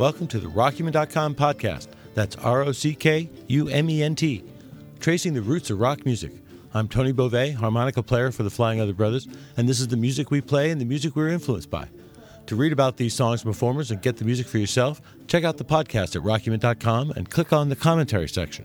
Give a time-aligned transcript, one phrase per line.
[0.00, 1.88] Welcome to the Rockument.com podcast.
[2.14, 4.42] That's R O C K U M E N T,
[4.98, 6.32] tracing the roots of rock music.
[6.72, 10.30] I'm Tony Bove, harmonica player for the Flying Other Brothers, and this is the music
[10.30, 11.86] we play and the music we're influenced by.
[12.46, 15.58] To read about these songs and performers and get the music for yourself, check out
[15.58, 18.64] the podcast at Rockument.com and click on the commentary section.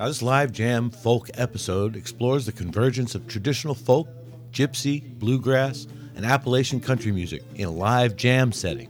[0.00, 4.08] Now, this live jam folk episode explores the convergence of traditional folk,
[4.50, 5.86] gypsy, bluegrass,
[6.16, 8.88] and Appalachian country music in a live jam setting.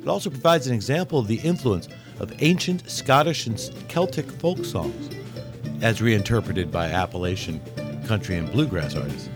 [0.00, 1.88] It also provides an example of the influence
[2.20, 5.10] of ancient Scottish and Celtic folk songs,
[5.82, 7.60] as reinterpreted by Appalachian
[8.06, 9.28] country and bluegrass artists.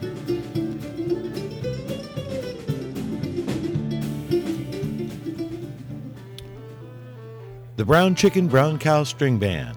[7.77, 9.77] The Brown Chicken Brown Cow String Band.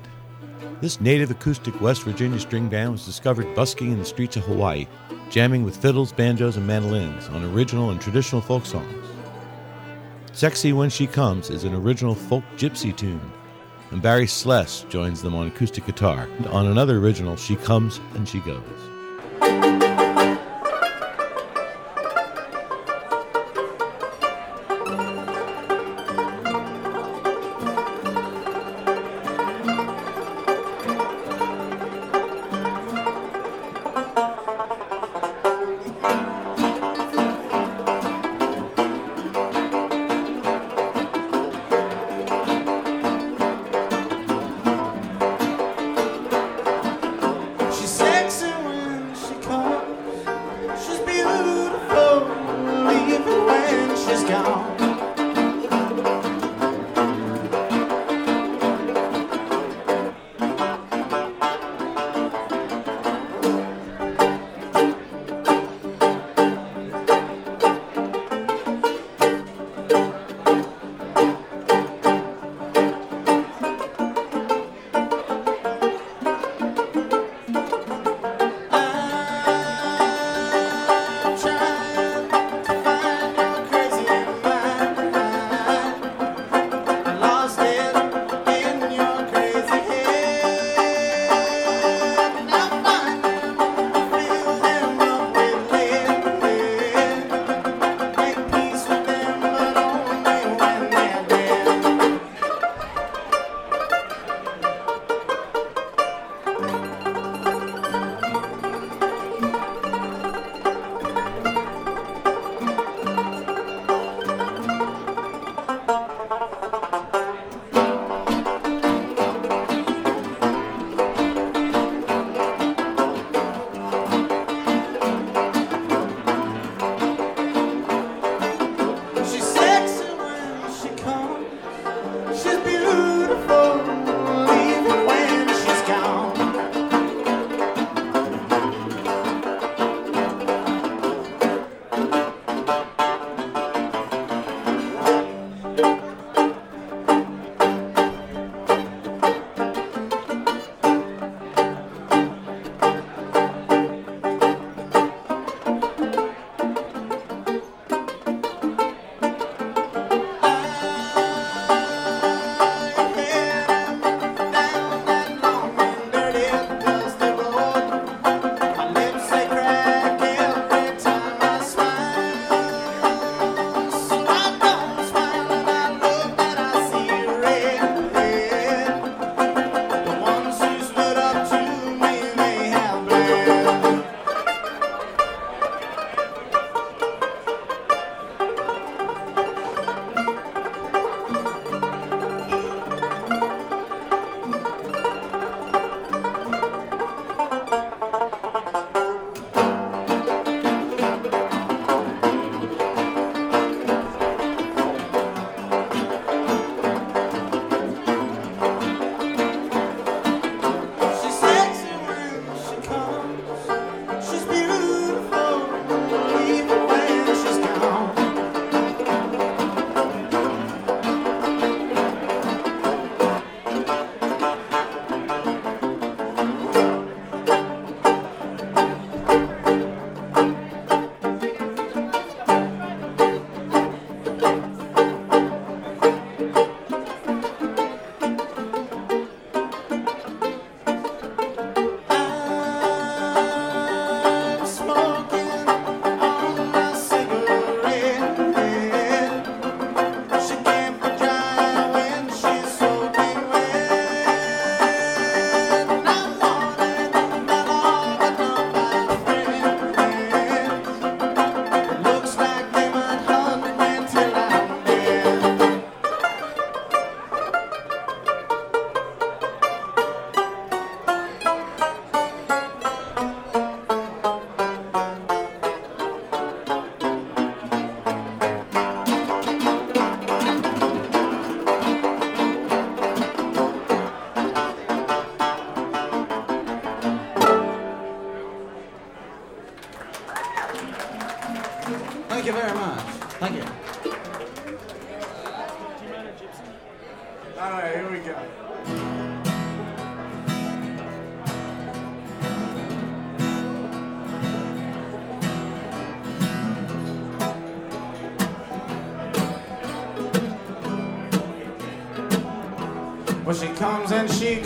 [0.80, 4.88] This native acoustic West Virginia string band was discovered busking in the streets of Hawaii,
[5.30, 9.07] jamming with fiddles, banjos, and mandolins on original and traditional folk songs.
[10.38, 13.32] Sexy When She Comes is an original folk gypsy tune,
[13.90, 18.40] and Barry Sless joins them on acoustic guitar on another original, She Comes and She
[18.42, 19.77] Goes.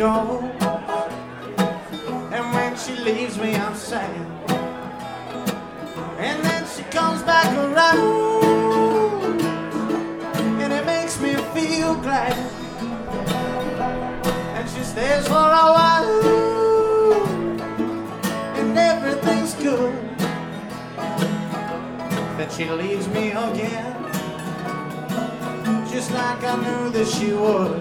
[0.01, 0.51] And
[2.33, 4.09] and when she leaves me, I'm sad.
[6.18, 9.42] And then she comes back around,
[10.62, 12.36] and it makes me feel glad.
[14.56, 16.24] And she stays for a while,
[18.57, 19.94] and everything's good.
[22.38, 23.95] Then she leaves me again,
[25.92, 27.81] just like I knew that she would.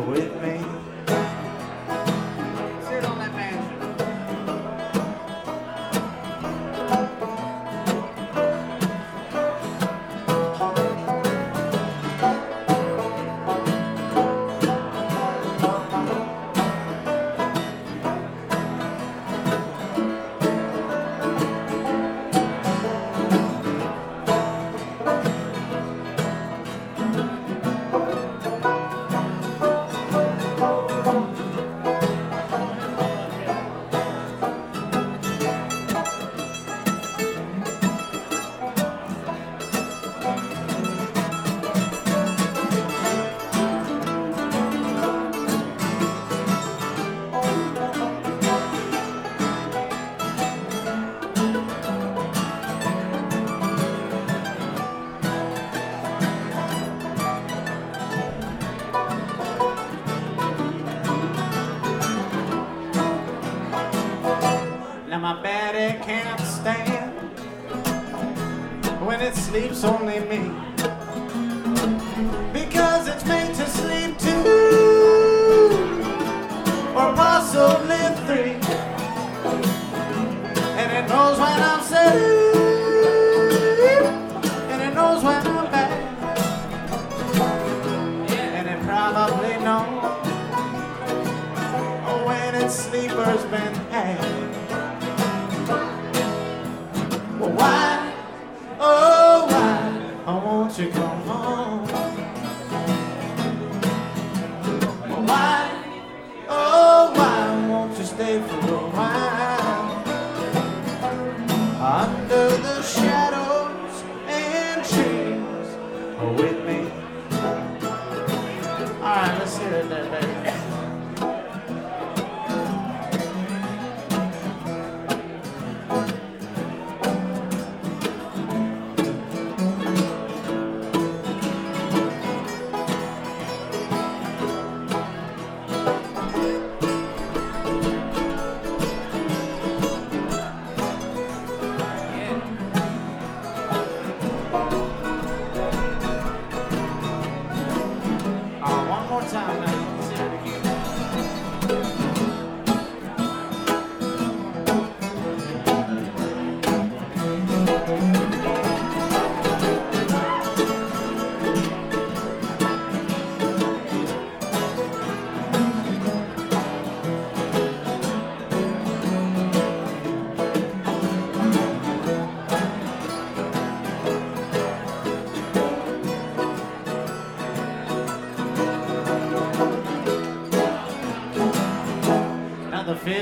[0.00, 0.57] With me.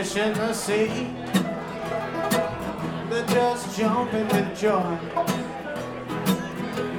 [0.06, 1.08] Fish in the sea,
[3.10, 4.98] they're just jumping with joy.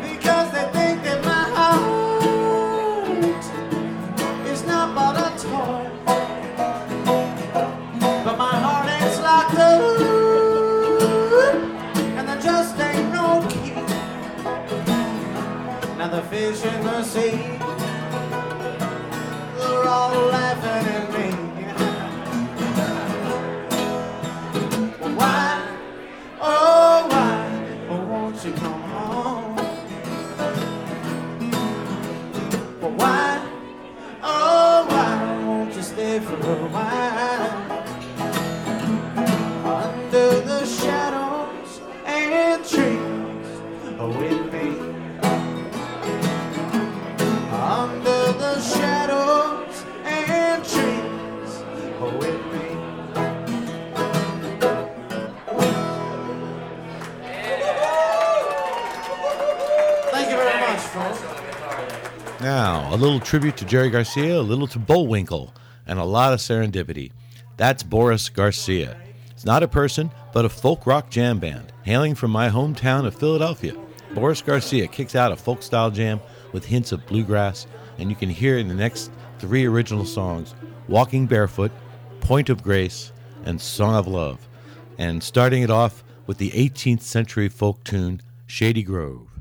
[0.01, 3.13] Because they think that my heart
[4.47, 5.89] is not but a toy.
[8.25, 9.81] But my heart is locked up,
[12.17, 13.73] and there just ain't no key.
[15.97, 17.47] Now the fish in the sea,
[63.17, 65.51] little tribute to Jerry Garcia, a little to Bullwinkle,
[65.88, 67.12] and a lot of serendipity.
[67.55, 68.95] That's Boris Garcia.
[69.31, 73.15] It's not a person, but a folk rock jam band hailing from my hometown of
[73.15, 73.74] Philadelphia.
[74.13, 76.19] Boris Garcia kicks out a folk style jam
[76.51, 77.65] with hints of bluegrass,
[77.97, 79.09] and you can hear in the next
[79.39, 80.53] three original songs
[80.88, 81.71] Walking Barefoot,
[82.19, 83.12] Point of Grace,
[83.45, 84.47] and Song of Love.
[85.00, 89.37] And starting it off with the 18th century folk tune Shady Grove.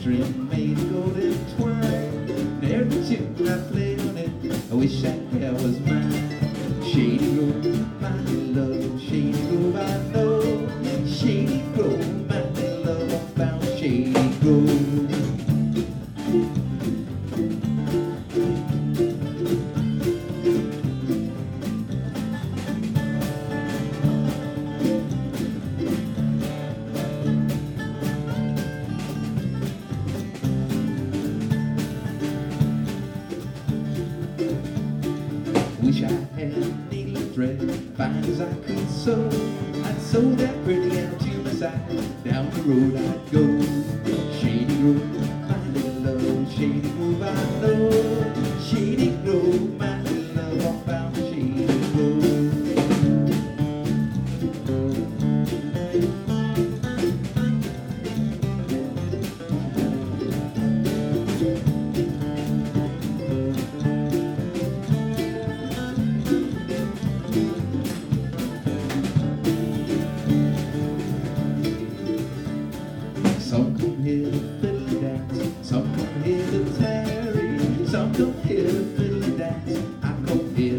[0.00, 0.49] Street.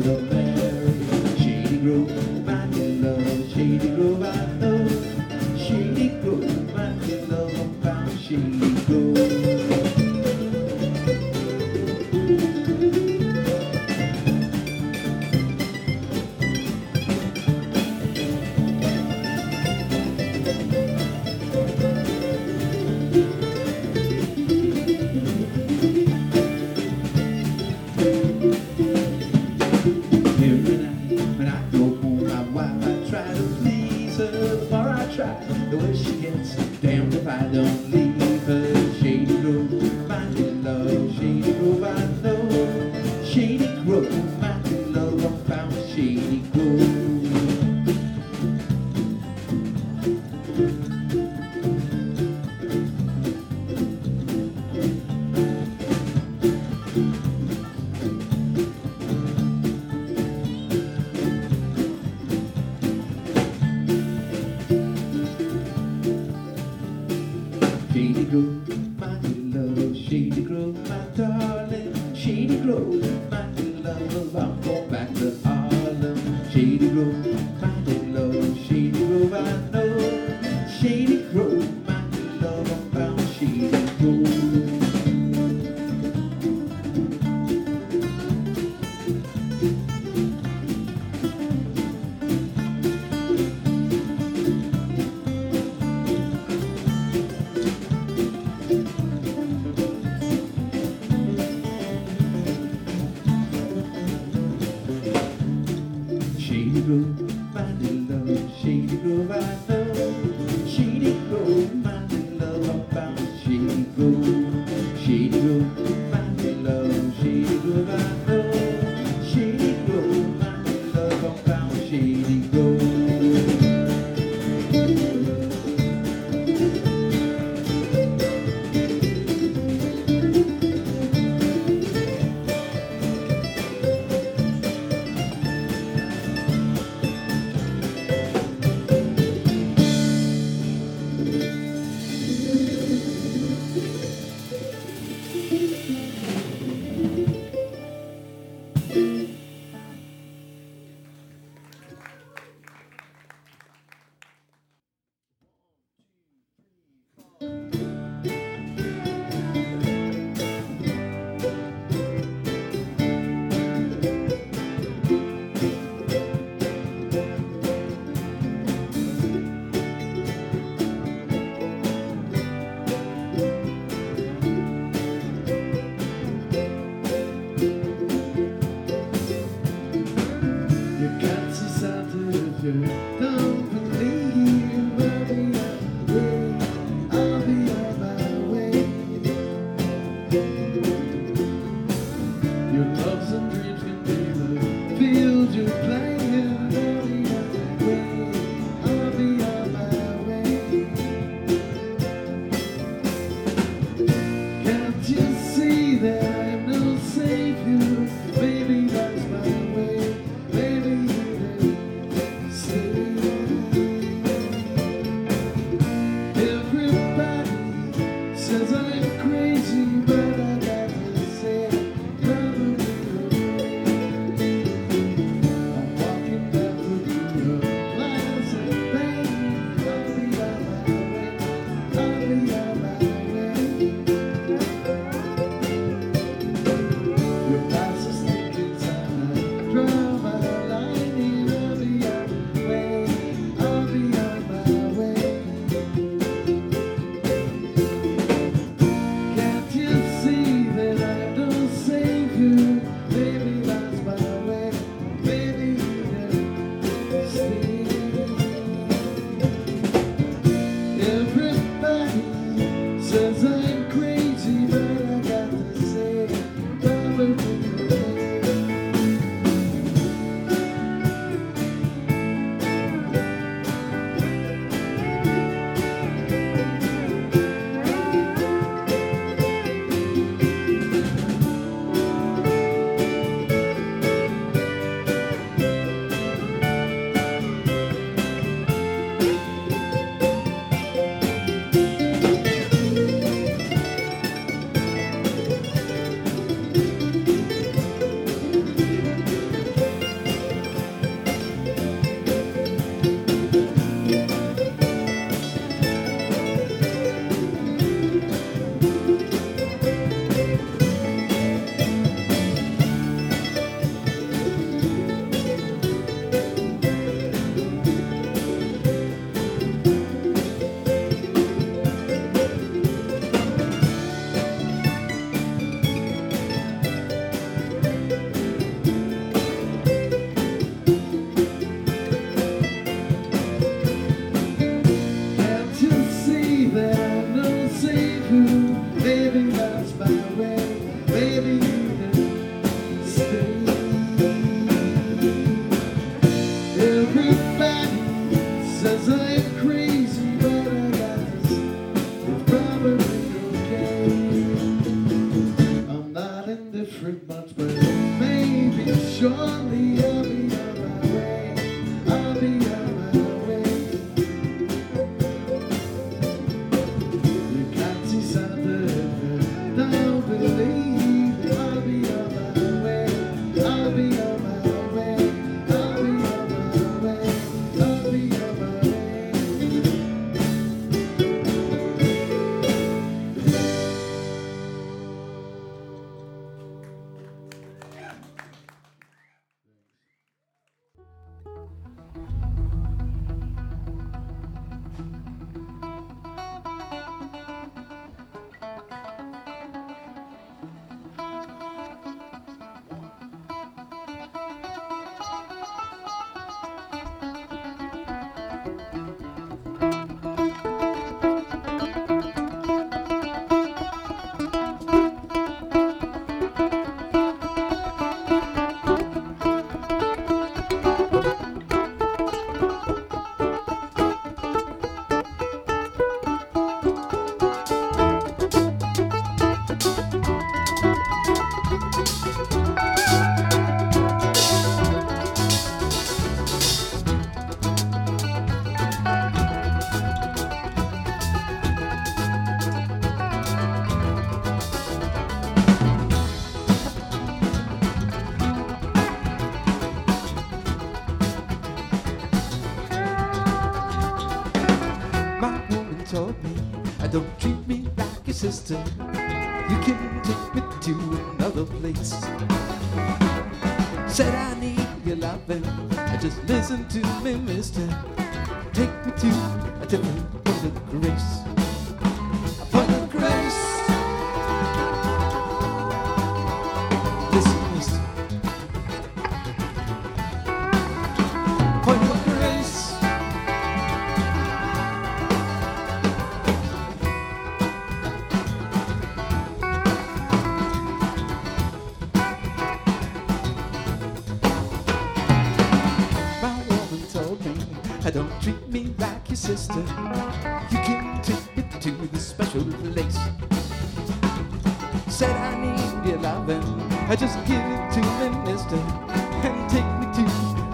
[0.02, 0.41] the man.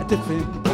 [0.07, 0.66] different.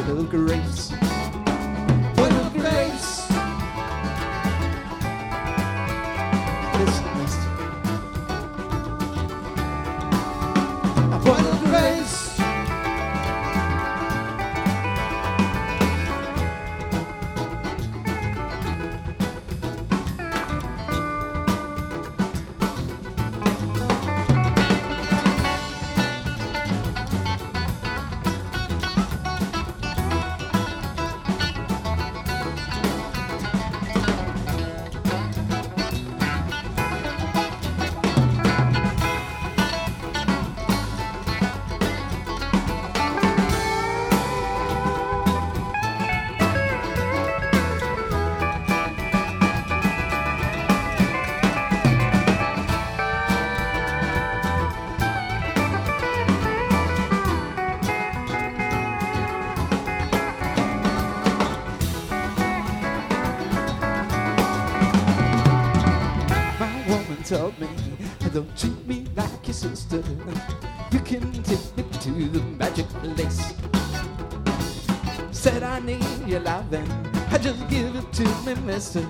[76.33, 76.89] your loving.
[77.29, 79.05] I just give it to me, mister,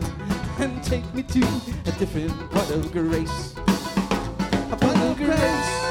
[0.60, 1.40] and take me to
[1.86, 3.56] a different part of grace.
[4.70, 5.83] A part of grace.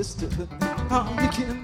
[0.00, 1.59] I'm beginning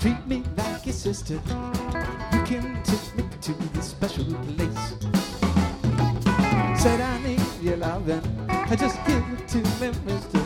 [0.00, 1.34] treat me like your sister.
[1.34, 4.94] You can take me to the special place.
[6.82, 10.38] Said I need your loving, I just give it to me, mister,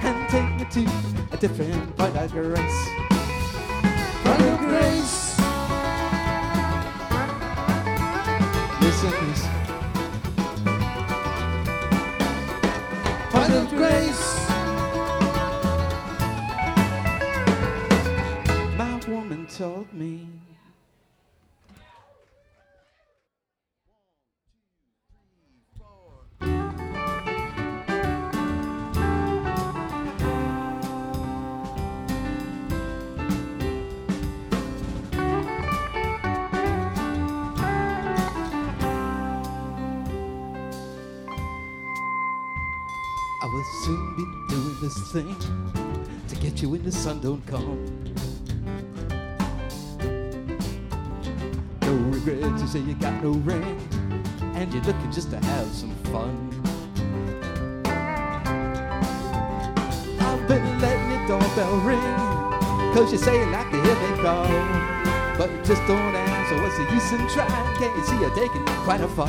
[0.00, 0.90] and take me to
[1.32, 3.15] a different point of grace.
[19.56, 20.28] Told me.
[43.40, 45.34] I will soon be doing this thing
[46.28, 48.15] to get you when the sun don't come.
[52.66, 53.78] You say you got no ring,
[54.56, 56.34] and you're looking just to have some fun.
[60.18, 62.00] I've been letting your doorbell ring,
[62.92, 64.48] cause you say you like to hear me call.
[65.38, 67.76] But you just don't answer, what's the use in trying?
[67.76, 69.28] Can't you see you're taking quite a fall?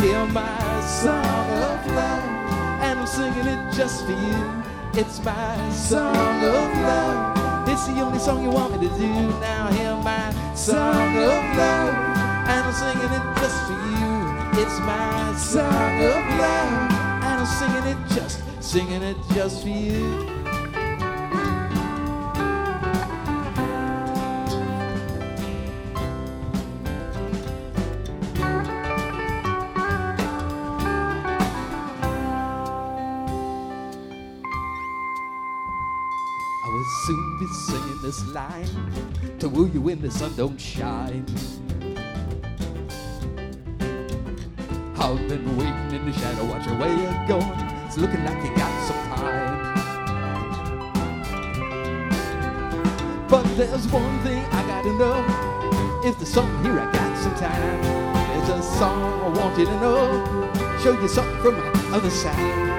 [0.00, 4.62] Hear my song of love, and I'm singing it just for you.
[4.94, 7.37] It's my song of love.
[7.70, 9.12] It's the only song you want me to do.
[9.40, 11.94] Now hear my song of love,
[12.48, 14.62] and I'm singing it just for you.
[14.62, 16.92] It's my song of love,
[17.28, 20.37] and I'm singing it just, singing it just for you.
[40.18, 41.24] Sun don't shine.
[44.98, 47.60] I've been waiting in the shadow, watching where you're going.
[47.86, 49.76] It's looking like you got some time.
[53.28, 55.24] But there's one thing I gotta know.
[56.04, 57.82] If there's something here, I got some time.
[58.44, 60.80] There's a song I want you to know.
[60.82, 62.77] Show you something from my other side.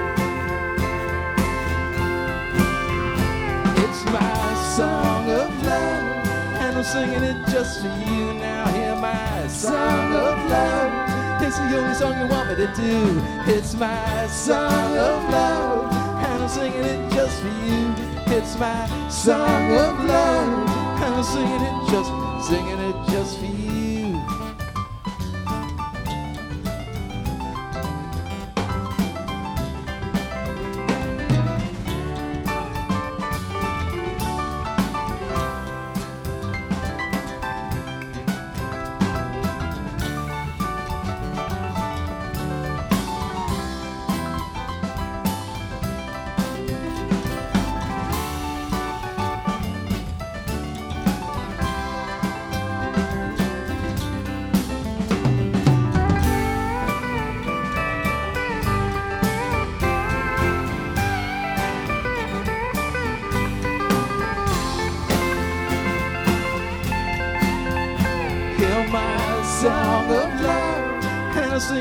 [6.92, 8.34] Singing it just for you.
[8.34, 11.42] Now hear my song of love.
[11.42, 13.22] It's the only song you want me to do.
[13.46, 15.92] It's my song of love,
[16.24, 17.94] and I'm singing it just for you.
[18.36, 20.68] It's my song of love,
[21.04, 22.10] and I'm singing it just,
[22.48, 23.59] singing it just for you.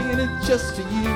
[0.10, 1.10] Singing it just for you.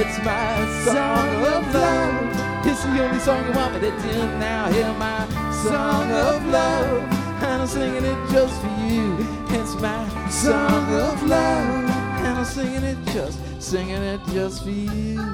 [0.00, 2.66] It's my song of love.
[2.66, 4.12] It's the only song you want me to do.
[4.38, 7.02] Now hear my song of love,
[7.42, 9.16] and I'm singing it just for you.
[9.50, 15.29] It's my song of love, and I'm singing it just, singing it just for you.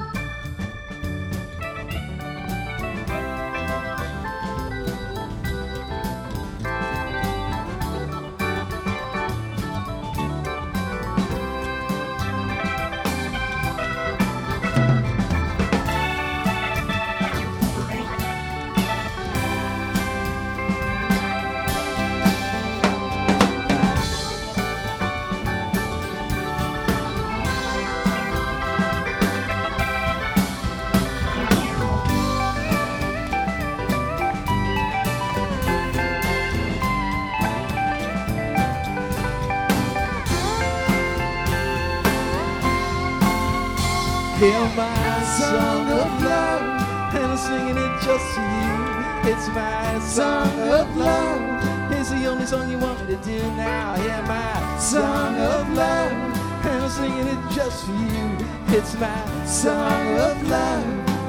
[48.19, 49.33] Singing it you.
[49.33, 51.93] It's my song of love.
[51.93, 53.95] It's the only song you want me to do now.
[53.97, 58.37] Hear my song of love, and I'm singing it just for you.
[58.69, 60.85] It's my song of love,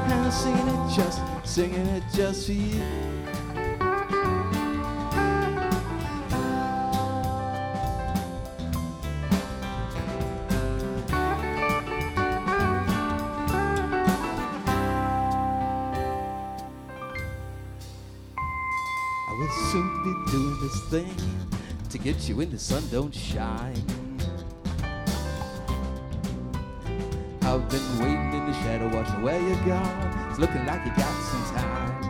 [0.05, 3.16] and I'm singing it just, singing it just for you.
[22.27, 23.73] To you when the sun don't shine.
[27.41, 30.29] I've been waiting in the shadow, watching where you're gone.
[30.29, 32.01] It's looking like you got some time.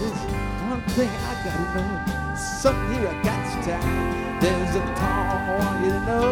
[0.00, 0.22] There's
[0.66, 2.36] one thing I gotta know.
[2.60, 4.40] Something here I got some time.
[4.40, 6.26] There's a talk I want you to know.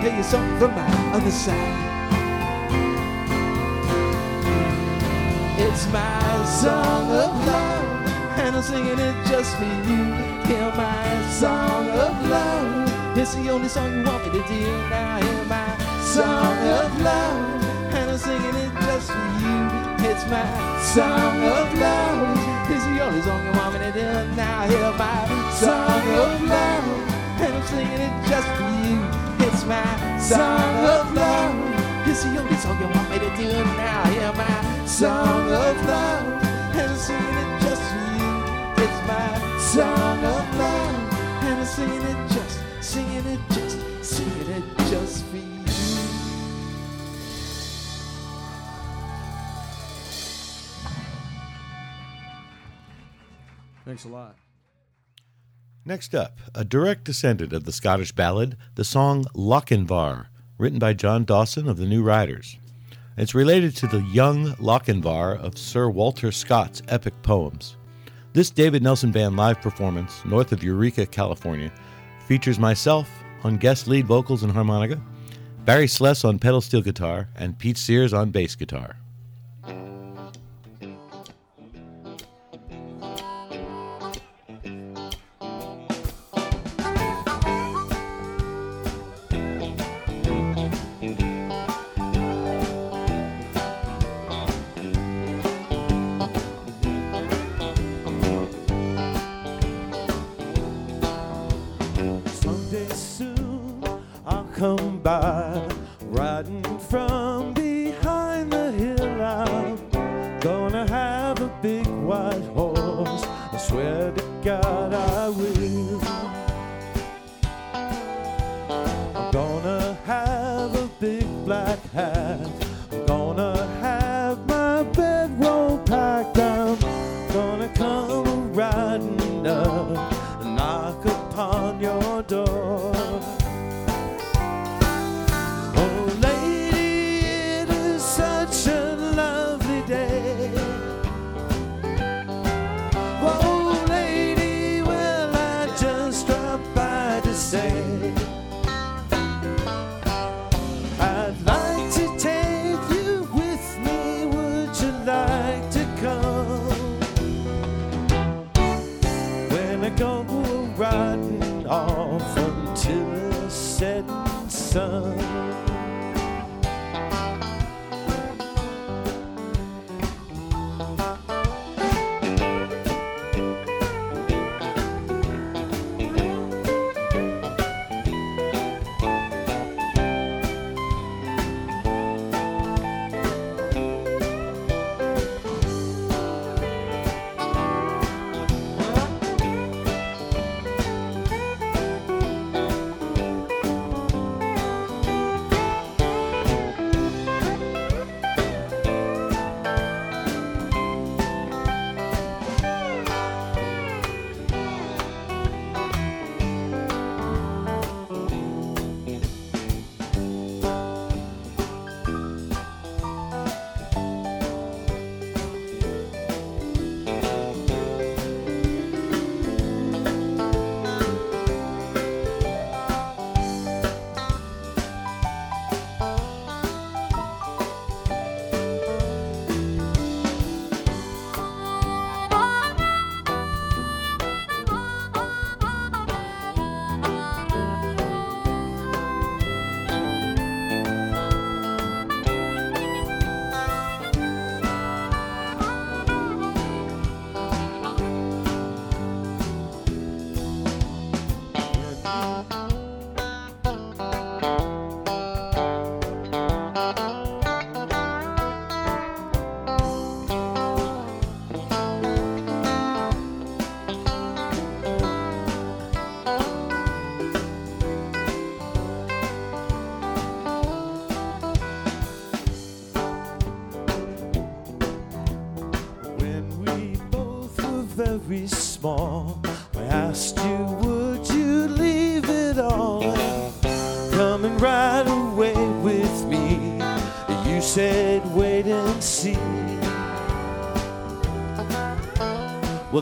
[0.00, 1.98] Tell you something from my other side.
[5.60, 7.77] It's my song of love,
[8.48, 10.04] and I'm singing it just for you.
[10.48, 13.18] Hear my song of love.
[13.18, 14.64] It's the only song you want me to do.
[14.88, 15.68] Now hear my
[16.00, 19.58] song of love, and I'm singing it just for you.
[20.08, 20.48] It's my
[20.80, 22.70] song of love.
[22.72, 24.08] It's the only song you want me to do.
[24.34, 25.20] Now hear my
[25.52, 26.86] song of love,
[27.44, 28.96] and I'm singing it just for you.
[29.46, 32.08] It's my song of love.
[32.08, 34.04] It's the only song you want me to do now.
[34.06, 36.44] Hear my song of love,
[36.80, 37.57] and singing it
[39.18, 39.58] just for you.
[39.58, 44.78] It's my song of love, and I'm singing it just, singing it just, singing it
[44.90, 45.44] just for you.
[53.84, 54.36] Thanks a lot.
[55.86, 60.26] Next up, a direct descendant of the Scottish ballad, the song Lochinvar,
[60.58, 62.58] written by John Dawson of the New Riders.
[63.16, 67.77] It's related to the young Lochinvar of Sir Walter Scott's epic poems.
[68.38, 71.72] This David Nelson Band live performance, north of Eureka, California,
[72.28, 73.10] features myself
[73.42, 75.02] on guest lead vocals and harmonica,
[75.64, 78.94] Barry Sless on pedal steel guitar, and Pete Sears on bass guitar.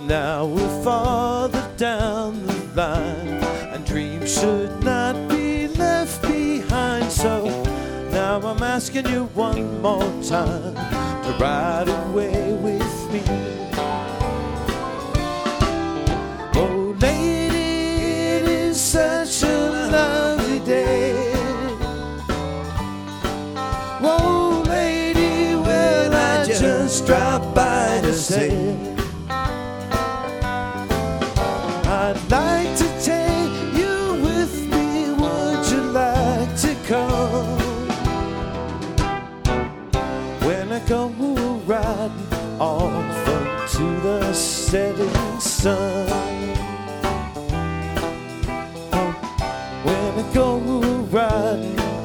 [0.07, 0.36] Now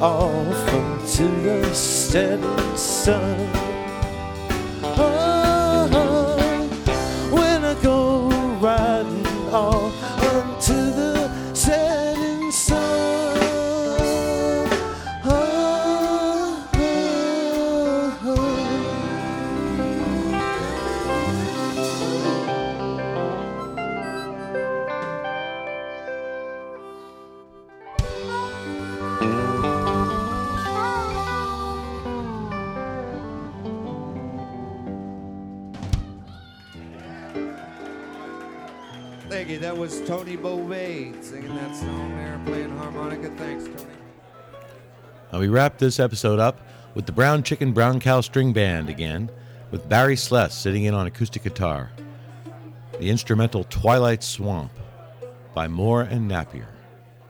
[0.02, 3.61] off into the setting sun.
[45.32, 46.60] Now we wrap this episode up
[46.94, 49.30] with the Brown Chicken Brown Cow String Band again,
[49.70, 51.90] with Barry Sless sitting in on acoustic guitar.
[52.98, 54.72] The instrumental Twilight Swamp
[55.54, 56.68] by Moore and Napier.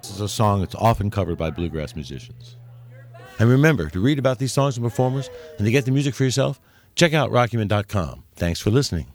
[0.00, 2.56] This is a song that's often covered by bluegrass musicians.
[3.38, 6.24] And remember, to read about these songs and performers and to get the music for
[6.24, 6.60] yourself,
[6.96, 8.24] check out rockyman.com.
[8.34, 9.06] Thanks for listening.